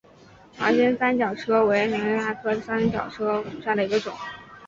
[0.57, 4.11] 毛蕊三角车为堇菜科三角车属下的一个种。